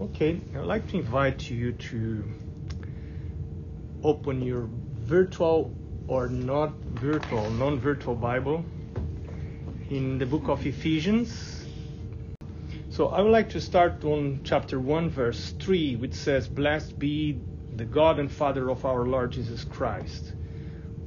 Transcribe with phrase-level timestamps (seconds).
[0.00, 2.22] Okay, I'd like to invite you to
[4.04, 5.74] open your virtual
[6.06, 8.64] or not virtual, non virtual Bible
[9.90, 11.66] in the book of Ephesians.
[12.90, 17.40] So I would like to start on chapter 1, verse 3, which says, Blessed be
[17.74, 20.32] the God and Father of our Lord Jesus Christ,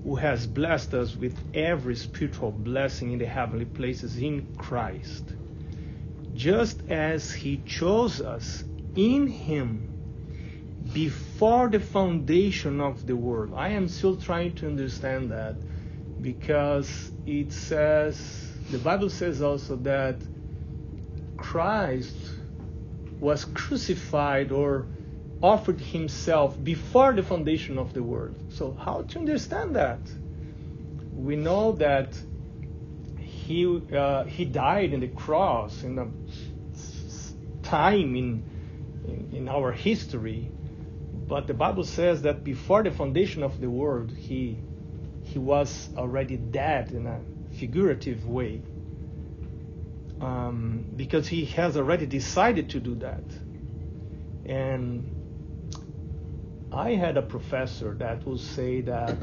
[0.04, 5.34] who has blessed us with every spiritual blessing in the heavenly places in Christ,
[6.34, 8.66] just as He chose us
[8.96, 9.92] in him
[10.94, 13.54] before the foundation of the world.
[13.56, 15.56] I am still trying to understand that
[16.22, 20.18] because it says, the Bible says also that
[21.38, 22.16] Christ
[23.20, 24.88] was crucified or
[25.42, 28.36] offered himself before the foundation of the world.
[28.50, 30.00] So, how to understand that?
[31.16, 32.20] We know that
[33.20, 36.08] he, uh, he died in the cross in a
[37.64, 38.44] time in
[39.08, 40.52] in, in our history,
[41.28, 44.58] but the Bible says that before the foundation of the world, he
[45.24, 47.22] he was already dead in a
[47.56, 48.62] figurative way,
[50.20, 53.24] um, because he has already decided to do that.
[54.46, 55.22] And
[56.74, 59.18] I had a professor that would say that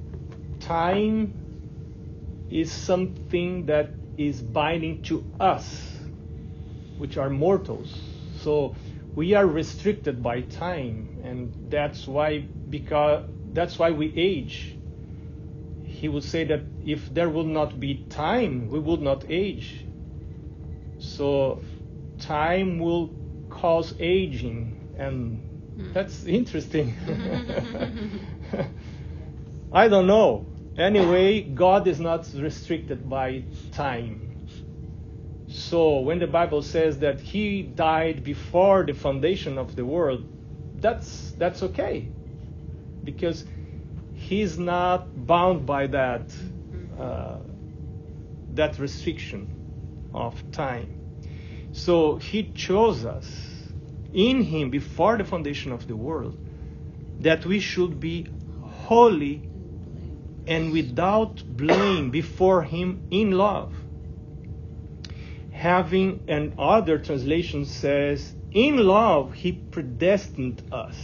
[0.60, 1.34] time
[2.50, 5.98] is something that is binding to us,
[6.98, 7.94] which are mortals.
[8.40, 8.74] So
[9.16, 14.76] we are restricted by time, and that's why because that's why we age.
[15.84, 19.86] He would say that if there would not be time, we would not age.
[20.98, 21.62] So
[22.18, 23.10] time will
[23.48, 25.40] cause aging, and
[25.76, 25.92] hmm.
[25.94, 26.94] that's interesting.
[29.72, 30.44] I don't know.
[30.76, 34.25] Anyway, God is not restricted by time.
[35.56, 40.22] So when the Bible says that he died before the foundation of the world,
[40.82, 42.10] that's that's okay,
[43.02, 43.46] because
[44.12, 46.30] he's not bound by that
[47.00, 47.38] uh,
[48.52, 49.48] that restriction
[50.12, 50.90] of time.
[51.72, 53.26] So he chose us
[54.12, 56.36] in him before the foundation of the world
[57.20, 58.26] that we should be
[58.60, 59.48] holy
[60.46, 63.72] and without blame before him in love
[65.56, 70.96] having and other translation says in love he predestined us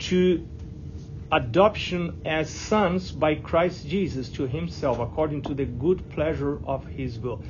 [0.00, 0.44] to
[1.30, 7.20] adoption as sons by Christ Jesus to himself according to the good pleasure of his
[7.20, 7.40] will.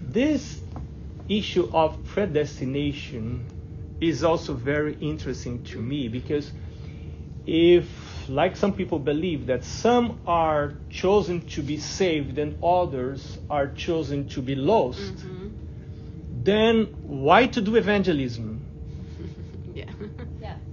[0.00, 0.62] This
[1.28, 3.44] issue of predestination
[4.00, 6.50] is also very interesting to me because
[7.46, 7.86] if
[8.34, 14.28] like some people believe that some are chosen to be saved and others are chosen
[14.28, 15.48] to be lost, mm-hmm.
[16.42, 18.60] then why to do evangelism?
[19.74, 19.84] yeah.
[20.40, 20.56] yeah.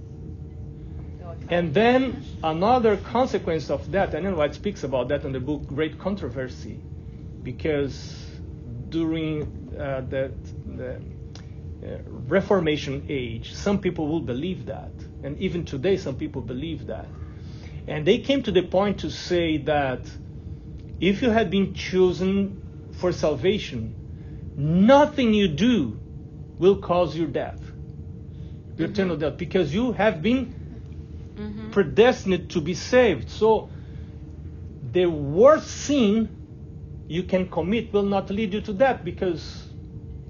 [1.50, 5.98] And then another consequence of that, and White speaks about that in the book Great
[5.98, 6.78] Controversy,
[7.42, 8.26] because
[8.88, 9.42] during
[9.76, 10.32] uh, the,
[10.76, 14.92] the uh, Reformation age, some people will believe that,
[15.24, 17.06] and even today, some people believe that.
[17.90, 20.08] And they came to the point to say that
[21.00, 25.98] if you had been chosen for salvation, nothing you do
[26.56, 27.60] will cause your death,
[28.76, 28.92] your mm-hmm.
[28.92, 30.54] eternal death, because you have been
[31.34, 31.70] mm-hmm.
[31.72, 33.28] predestined to be saved.
[33.28, 33.70] So
[34.92, 36.28] the worst sin
[37.08, 39.66] you can commit will not lead you to death because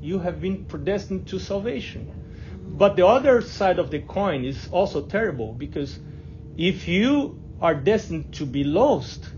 [0.00, 2.06] you have been predestined to salvation.
[2.06, 2.78] Mm-hmm.
[2.78, 5.98] But the other side of the coin is also terrible because
[6.56, 9.28] if you are destined to be lost,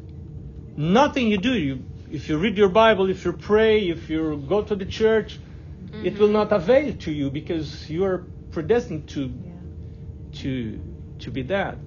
[0.76, 4.62] nothing you do, you, if you read your Bible, if you pray, if you go
[4.62, 5.38] to the church,
[5.84, 6.06] mm-hmm.
[6.06, 6.34] it will mm-hmm.
[6.34, 10.40] not avail to you because you are predestined to, yeah.
[10.40, 10.80] to,
[11.20, 11.78] to be that.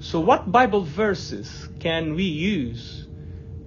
[0.00, 3.06] So, what Bible verses can we use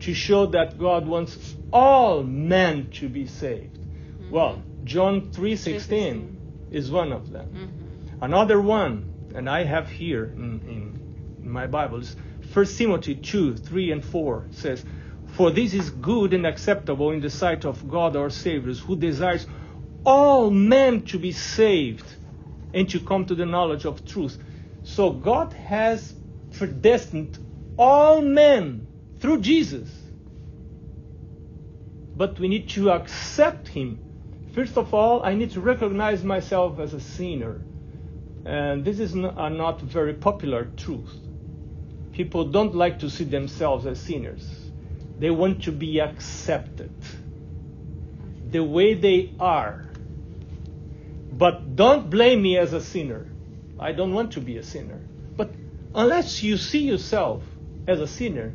[0.02, 3.78] to show that God wants all men to be saved?
[3.78, 4.32] Mm-hmm.
[4.32, 6.36] Well, John 3:16
[6.72, 7.48] is one of them.
[7.48, 8.24] Mm-hmm.
[8.24, 11.01] Another one, and I have here in, in
[11.44, 12.16] in my Bible is
[12.54, 14.86] 1 Timothy 2 3 and 4 says,
[15.26, 19.48] For this is good and acceptable in the sight of God our Savior, who desires
[20.06, 22.06] all men to be saved
[22.74, 24.38] and to come to the knowledge of truth.
[24.84, 26.14] So God has
[26.58, 27.38] predestined
[27.78, 28.88] all men
[29.20, 29.90] through Jesus.
[32.16, 34.00] But we need to accept Him.
[34.54, 37.62] First of all, I need to recognize myself as a sinner.
[38.46, 41.16] And this is not, a not very popular truth
[42.14, 44.48] people don't like to see themselves as sinners.
[45.20, 46.92] They want to be accepted
[48.52, 49.86] the way they are.
[51.32, 53.28] But don't blame me as a sinner.
[53.80, 55.00] I don't want to be a sinner.
[55.38, 55.52] But
[55.96, 57.44] unless you see yourself
[57.88, 58.54] as a sinner,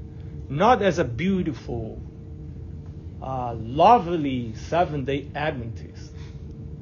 [0.49, 2.01] not as a beautiful,
[3.23, 6.13] uh, lovely seven day Adventist,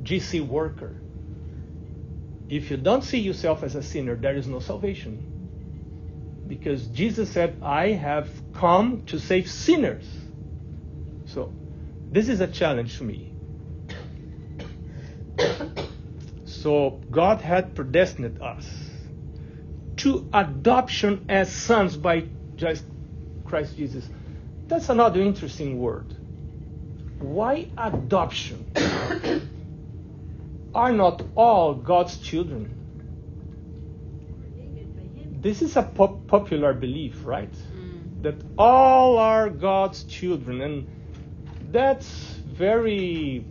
[0.03, 0.97] GC worker,
[2.49, 5.34] if you don't see yourself as a sinner, there is no salvation.
[6.47, 10.05] Because Jesus said, I have come to save sinners.
[11.27, 11.53] So,
[12.11, 13.33] this is a challenge to me.
[16.47, 18.67] So, God had predestined us
[19.97, 22.25] to adoption as sons by
[23.45, 24.09] Christ Jesus.
[24.67, 26.15] That's another interesting word.
[27.19, 28.65] Why adoption?
[30.75, 32.84] Are not all God's children?
[35.45, 37.53] This is a pop- popular belief, right?
[37.53, 38.23] Mm.
[38.23, 40.87] That all are God's children, and
[41.71, 42.09] that's
[42.47, 43.45] very.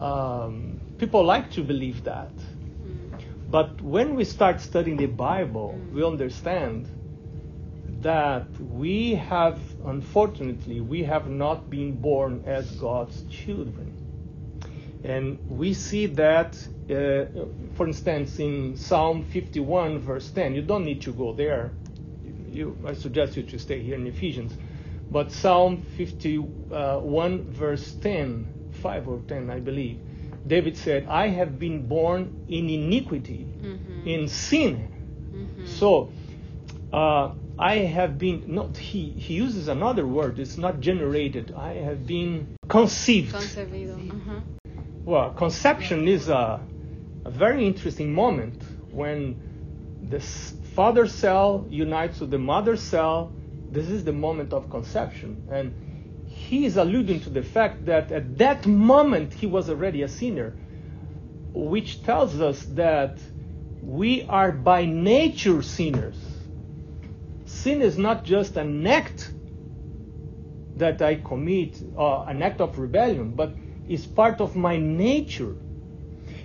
[0.00, 2.34] Um, people like to believe that.
[2.34, 3.22] Mm.
[3.48, 5.92] But when we start studying the Bible, mm.
[5.92, 6.88] we understand
[8.02, 13.94] that we have, unfortunately, we have not been born as God's children.
[15.02, 16.56] And we see that,
[16.90, 17.24] uh,
[17.74, 20.54] for instance, in Psalm 51, verse 10.
[20.54, 21.72] You don't need to go there.
[22.50, 24.52] You, I suggest you to stay here in Ephesians.
[25.10, 29.98] But Psalm 51, verse 10, 5 or 10, I believe,
[30.46, 34.08] David said, I have been born in iniquity, mm-hmm.
[34.08, 34.88] in sin.
[35.32, 35.66] Mm-hmm.
[35.66, 36.12] So,
[36.92, 40.38] uh, I have been not he he uses another word.
[40.38, 41.52] It's not generated.
[41.54, 43.34] I have been conceived.
[43.34, 44.40] Uh-huh.
[45.04, 46.60] Well, conception is a,
[47.24, 49.36] a very interesting moment when
[50.02, 53.32] the father cell unites with the mother cell.
[53.70, 55.74] This is the moment of conception, and
[56.24, 60.56] he is alluding to the fact that at that moment he was already a sinner,
[61.54, 63.18] which tells us that
[63.82, 66.16] we are by nature sinners
[67.46, 69.32] sin is not just an act
[70.76, 73.56] that I commit, uh, an act of rebellion, but
[73.90, 75.56] is part of my nature.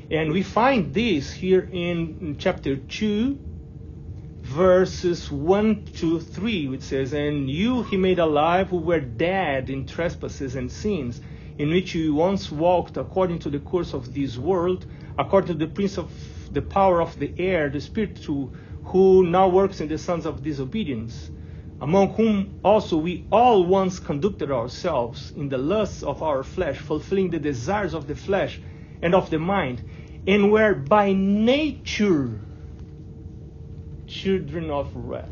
[0.09, 3.39] And we find this here in, chapter 2,
[4.41, 9.85] verses 1 to 3, which says, And you he made alive who were dead in
[9.85, 11.21] trespasses and sins,
[11.59, 14.87] in which you once walked according to the course of this world,
[15.19, 16.11] according to the prince of
[16.51, 21.29] the power of the air, the spirit who now works in the sons of disobedience,
[21.81, 27.29] among whom also we all once conducted ourselves in the lusts of our flesh, fulfilling
[27.29, 28.59] the desires of the flesh
[29.01, 29.81] and of the mind,
[30.25, 32.39] and were by nature
[34.07, 35.29] children of wrath.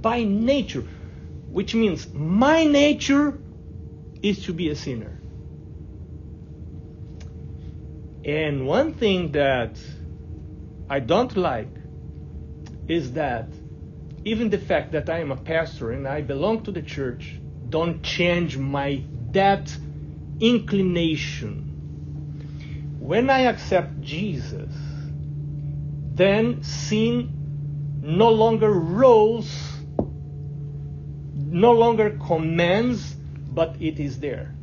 [0.00, 0.84] By nature,
[1.50, 3.34] which means my nature
[4.22, 5.18] is to be a sinner.
[8.24, 9.80] And one thing that
[10.88, 11.70] I don't like
[12.88, 13.48] is that
[14.24, 17.38] even the fact that I am a pastor and I belong to the church
[17.68, 19.76] don't change my that
[20.40, 21.64] inclination.
[22.98, 24.72] When I accept Jesus,
[26.14, 29.50] then sin no longer rules,
[31.36, 33.14] no longer commands,
[33.50, 34.54] but it is there.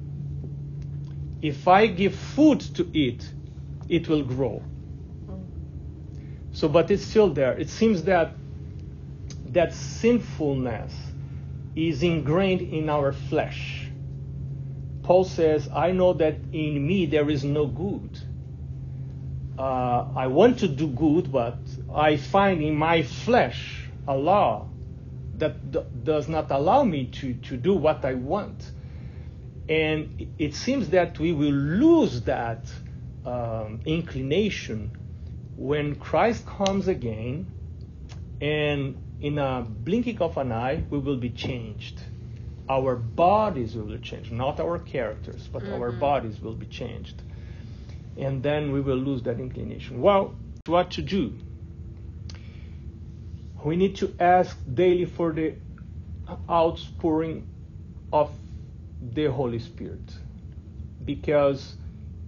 [1.42, 3.30] If I give food to it,
[3.88, 4.64] it will grow.
[5.28, 5.46] Mm.
[6.54, 7.54] So, but it's still there.
[7.58, 8.34] It seems that
[9.56, 10.94] that sinfulness
[11.76, 13.90] is ingrained in our flesh.
[15.04, 18.20] Paul says, I know that in me there is no good.
[19.58, 21.58] Uh, I want to do good, but
[21.94, 24.68] I find in my flesh a law
[25.38, 28.72] that d- does not allow me to, to do what I want.
[29.70, 32.72] And it seems that we will lose that
[33.26, 34.92] um, inclination
[35.56, 37.48] when Christ comes again,
[38.42, 42.00] and in a blinking of an eye, we will be changed.
[42.70, 45.82] Our bodies will be changed, not our characters, but mm-hmm.
[45.82, 47.24] our bodies will be changed.
[48.18, 50.00] And then we will lose that inclination.
[50.00, 50.36] Well,
[50.68, 51.34] what to do?
[53.64, 55.56] We need to ask daily for the
[56.48, 57.48] outpouring
[58.14, 58.30] of
[59.02, 60.08] the Holy Spirit.
[61.04, 61.74] Because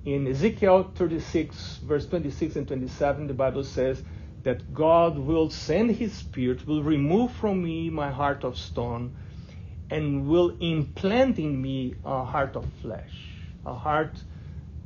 [0.04, 4.02] in Ezekiel 36, verse 26 and 27, the Bible says
[4.44, 9.16] that God will send His Spirit, will remove from me my heart of stone,
[9.90, 13.14] and will implant in me a heart of flesh,
[13.66, 14.22] a heart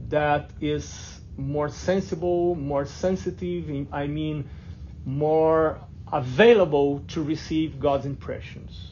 [0.09, 4.49] that is more sensible, more sensitive, I mean,
[5.05, 5.79] more
[6.11, 8.91] available to receive God's impressions.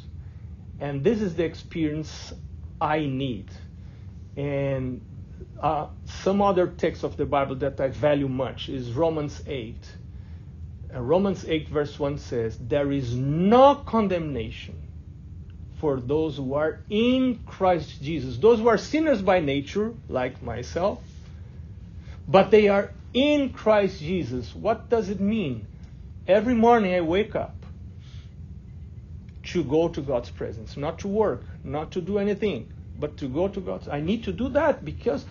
[0.80, 2.34] And this is the experience
[2.80, 3.50] I need.
[4.38, 5.02] And
[5.62, 9.76] uh, some other text of the Bible that I value much is Romans 8.
[10.94, 14.76] Uh, Romans 8, verse 1 says, There is no condemnation
[15.80, 18.38] for those who are in Christ Jesus.
[18.38, 21.02] Those who are sinners by nature, like myself,
[22.28, 24.54] but they are in Christ Jesus.
[24.56, 25.68] What does it mean?
[26.28, 27.66] Every morning I wake up
[29.44, 32.68] to go to God's presence, not to work, not to do anything,
[32.98, 33.88] but to go to God's.
[33.88, 35.26] I need to do that because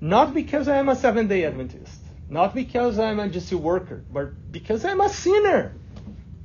[0.00, 4.02] not because I am a seven day Adventist, not because I'm a just a worker,
[4.10, 5.72] but because I'm a sinner.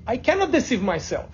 [0.05, 1.29] I cannot deceive myself.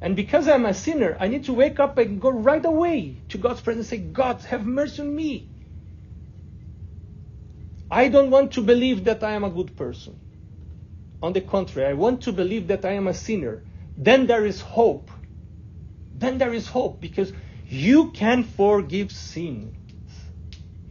[0.00, 3.38] And because I'm a sinner, I need to wake up and go right away to
[3.38, 5.48] God's presence and say, God, have mercy on me.
[7.90, 10.18] I don't want to believe that I am a good person.
[11.22, 13.62] On the contrary, I want to believe that I am a sinner.
[13.96, 15.10] Then there is hope.
[16.14, 17.32] Then there is hope because
[17.68, 19.74] you can forgive sins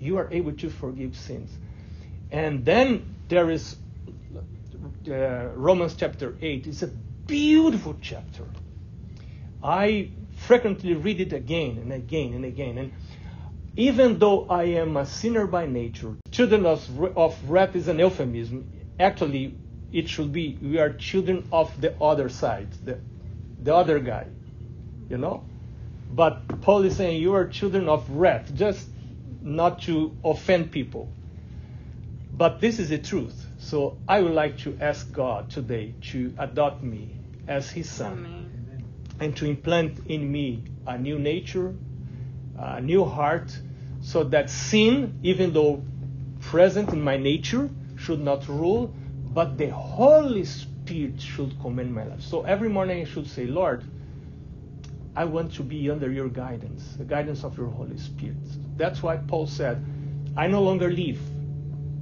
[0.01, 1.57] you are able to forgive sins.
[2.31, 3.75] And then there is
[5.07, 5.13] uh,
[5.55, 6.67] Romans chapter 8.
[6.67, 8.45] It's a beautiful chapter.
[9.63, 12.77] I frequently read it again and again and again.
[12.77, 12.93] And
[13.75, 18.69] even though I am a sinner by nature, children of, of wrath is an euphemism.
[19.00, 19.55] Actually,
[19.91, 23.00] it should be we are children of the other side, the,
[23.61, 24.27] the other guy,
[25.09, 25.43] you know?
[26.13, 28.53] But Paul is saying you are children of wrath.
[28.53, 28.88] Just
[29.41, 31.09] not to offend people.
[32.33, 33.45] But this is the truth.
[33.59, 38.85] So I would like to ask God today to adopt me as His Son Amen.
[39.19, 41.75] and to implant in me a new nature,
[42.57, 43.57] a new heart,
[44.01, 45.83] so that sin, even though
[46.39, 48.93] present in my nature, should not rule,
[49.33, 52.21] but the Holy Spirit should command my life.
[52.21, 53.83] So every morning I should say, Lord,
[55.15, 58.38] I want to be under your guidance, the guidance of your Holy Spirit.
[58.77, 59.85] That's why Paul said,
[60.35, 61.19] I no longer live,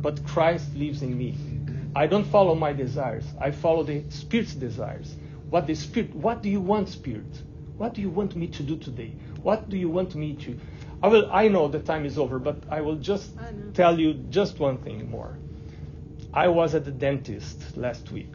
[0.02, 1.38] but Christ lives in me.
[1.96, 3.26] I don't follow my desires.
[3.40, 5.16] I follow the Spirit's desires.
[5.50, 7.42] What the Spirit, what do you want, Spirit?
[7.78, 9.16] What do you want me to do today?
[9.42, 10.60] What do you want me to?
[11.02, 11.30] I will.
[11.32, 13.32] I know the time is over, but I will just
[13.74, 15.38] tell you just one thing more.
[16.34, 18.34] I was at the dentist last week,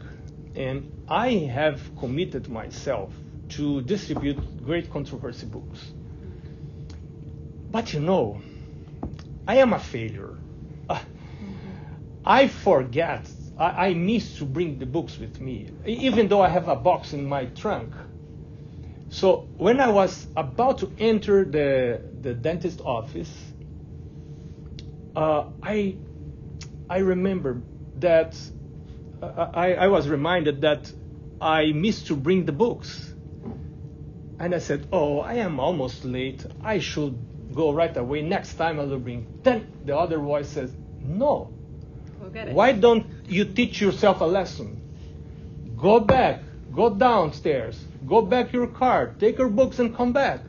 [0.55, 3.13] and I have committed myself
[3.49, 5.91] to distribute great controversy books.
[7.71, 8.41] But you know,
[9.47, 10.35] I am a failure.
[12.25, 16.67] I forget, I, I miss to bring the books with me, even though I have
[16.67, 17.93] a box in my trunk.
[19.09, 23.31] So when I was about to enter the, the dentist office,
[25.15, 25.97] uh, I,
[26.89, 27.61] I remember
[27.99, 28.37] that
[29.21, 30.91] uh, I, I was reminded that
[31.39, 33.13] I missed to bring the books.
[34.39, 36.45] And I said, Oh, I am almost late.
[36.61, 37.17] I should
[37.53, 38.21] go right away.
[38.21, 39.27] Next time I will bring.
[39.43, 41.54] Then the other voice says, No.
[42.51, 44.81] Why don't you teach yourself a lesson?
[45.77, 46.41] Go back,
[46.73, 50.41] go downstairs, go back your car, take your books and come back.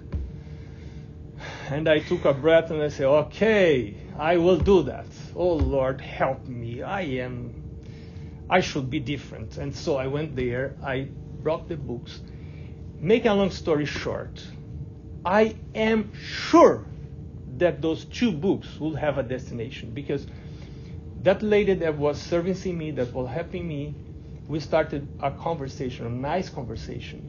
[1.69, 5.07] And I took a breath and I said, Okay, I will do that.
[5.35, 6.83] Oh Lord, help me.
[6.83, 7.55] I am,
[8.49, 9.57] I should be different.
[9.57, 11.09] And so I went there, I
[11.43, 12.21] brought the books
[13.01, 14.43] make a long story short,
[15.25, 16.85] I am sure
[17.59, 20.27] that those two books will have a destination because
[21.27, 23.93] that lady that was servicing me, that was helping me,
[24.47, 27.21] we started a conversation, a nice conversation.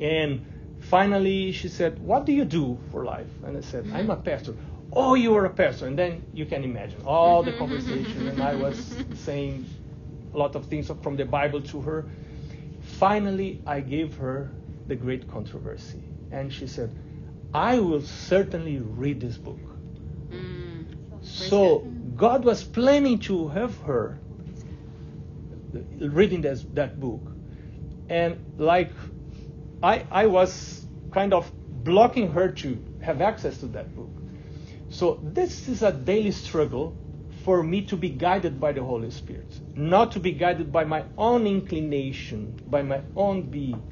[0.00, 0.44] And
[0.80, 3.30] finally she said, What do you do for life?
[3.44, 4.54] And I said, I'm a pastor.
[4.92, 5.86] Oh, you are a pastor.
[5.86, 8.26] And then you can imagine all the conversation.
[8.26, 9.64] and I was saying
[10.34, 12.04] a lot of things from the Bible to her.
[12.98, 14.50] Finally, I gave her
[14.88, 16.02] the great controversy.
[16.32, 16.90] And she said,
[17.54, 19.60] I will certainly read this book.
[20.30, 20.84] Mm.
[21.22, 21.86] So
[22.16, 24.18] God was planning to have her
[25.98, 27.20] reading this, that book.
[28.08, 28.92] And like
[29.82, 31.50] I, I was kind of
[31.84, 34.10] blocking her to have access to that book.
[34.88, 36.96] So this is a daily struggle
[37.44, 41.04] for me to be guided by the Holy Spirit, not to be guided by my
[41.16, 43.82] own inclination, by my own being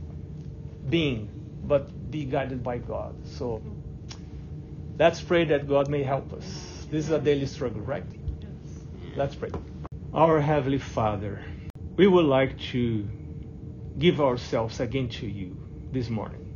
[0.89, 1.29] being,
[1.65, 3.15] but be guided by God.
[3.27, 3.63] So
[4.99, 6.74] let's pray that God may help us.
[6.95, 8.05] This is a daily struggle, right?
[8.41, 8.87] Yes.
[9.17, 9.51] Let's pray.
[10.13, 11.43] Our Heavenly Father,
[11.97, 13.09] we would like to
[13.99, 15.57] give ourselves again to you
[15.91, 16.55] this morning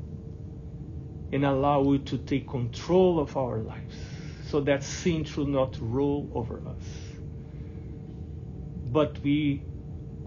[1.33, 3.97] and allow you to take control of our lives
[4.49, 6.87] so that sin should not rule over us.
[8.93, 9.65] But we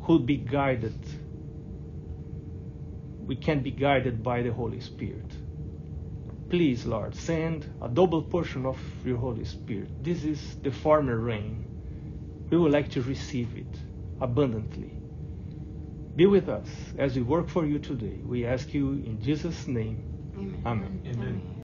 [0.06, 1.00] could be guided
[3.26, 5.32] we can be guided by the Holy Spirit.
[6.52, 9.90] Please, Lord, send a double portion of your Holy Spirit.
[10.04, 11.66] This is the former rain.
[12.52, 13.80] We would like to receive it
[14.22, 14.92] abundantly.
[16.18, 16.68] Be with us
[16.98, 18.20] as we work for you today.
[18.26, 20.06] We ask you in Jesus' name.
[20.38, 20.62] Amen.
[20.68, 21.02] Amen.
[21.08, 21.52] Amen.